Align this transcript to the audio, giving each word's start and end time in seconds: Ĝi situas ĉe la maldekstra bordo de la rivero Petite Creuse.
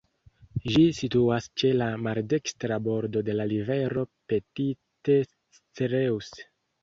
Ĝi 0.67 0.85
situas 0.99 1.47
ĉe 1.61 1.69
la 1.81 1.89
maldekstra 2.05 2.79
bordo 2.87 3.23
de 3.27 3.35
la 3.37 3.47
rivero 3.53 4.07
Petite 4.33 5.19
Creuse. 5.59 6.51